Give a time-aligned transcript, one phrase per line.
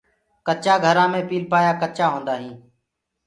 [0.47, 2.59] ڪچآ گھرآ مي پيلپآيآ ڪچآ هوندآ هينٚ۔